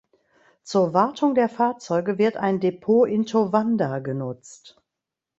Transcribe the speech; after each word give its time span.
Zur 0.63 0.95
Wartung 0.95 1.35
der 1.35 1.47
Fahrzeuge 1.47 2.17
wird 2.17 2.35
ein 2.35 2.59
Depot 2.59 3.07
in 3.07 3.27
Towanda 3.27 3.99
genutzt. 3.99 4.81